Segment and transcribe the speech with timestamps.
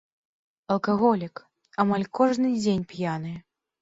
[0.75, 1.43] Алкаголік,
[1.83, 3.37] амаль кожны дзень п'яны.